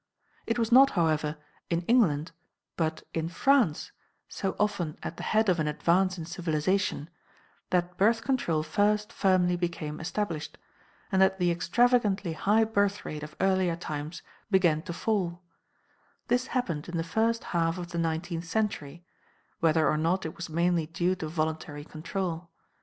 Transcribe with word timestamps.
"It 0.47 0.57
was 0.57 0.71
not, 0.71 0.89
however, 0.97 1.37
in 1.69 1.81
England 1.83 2.31
but 2.75 3.03
in 3.13 3.29
France, 3.29 3.91
so 4.27 4.55
often 4.59 4.97
at 5.03 5.17
the 5.17 5.21
head 5.21 5.47
of 5.47 5.59
an 5.59 5.67
advance 5.67 6.17
in 6.17 6.25
civilization, 6.25 7.07
that 7.69 7.97
Birth 7.97 8.23
Control 8.23 8.63
first 8.63 9.13
firmly 9.13 9.55
became 9.55 9.99
established, 9.99 10.57
and 11.11 11.21
that 11.21 11.37
the 11.37 11.51
extravagantly 11.51 12.33
high 12.33 12.63
birth 12.63 13.05
rate 13.05 13.21
of 13.21 13.35
earlier 13.39 13.75
times 13.75 14.23
began 14.49 14.81
to 14.89 14.91
fall; 14.93 15.43
this 16.29 16.47
happened 16.47 16.89
in 16.89 16.97
the 16.97 17.03
first 17.03 17.43
half 17.53 17.77
of 17.77 17.89
the 17.91 17.99
nineteenth 17.99 18.45
century, 18.45 19.05
whether 19.59 19.87
or 19.87 19.97
not 19.97 20.25
it 20.25 20.35
was 20.35 20.49
mainly 20.49 20.87
due 20.87 21.13
to 21.13 21.27
voluntary 21.27 21.85
control. 21.85 22.49